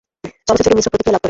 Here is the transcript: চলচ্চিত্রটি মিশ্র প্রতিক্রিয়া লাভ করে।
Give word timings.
চলচ্চিত্রটি 0.47 0.77
মিশ্র 0.77 0.91
প্রতিক্রিয়া 0.91 1.13
লাভ 1.13 1.15
করে। 1.15 1.19